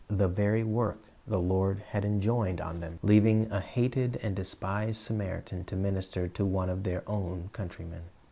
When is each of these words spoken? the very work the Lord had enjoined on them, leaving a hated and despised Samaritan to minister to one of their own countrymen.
the 0.07 0.27
very 0.27 0.63
work 0.63 0.97
the 1.27 1.39
Lord 1.39 1.79
had 1.89 2.03
enjoined 2.03 2.59
on 2.59 2.79
them, 2.79 2.97
leaving 3.03 3.51
a 3.51 3.59
hated 3.59 4.17
and 4.23 4.35
despised 4.35 4.99
Samaritan 4.99 5.63
to 5.65 5.75
minister 5.75 6.27
to 6.27 6.43
one 6.43 6.71
of 6.71 6.81
their 6.81 7.03
own 7.07 7.51
countrymen. 7.53 8.01